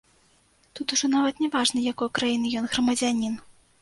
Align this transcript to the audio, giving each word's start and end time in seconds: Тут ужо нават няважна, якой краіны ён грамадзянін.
Тут 0.77 0.95
ужо 0.95 1.09
нават 1.15 1.43
няважна, 1.45 1.81
якой 1.93 2.13
краіны 2.21 2.47
ён 2.63 2.69
грамадзянін. 2.73 3.37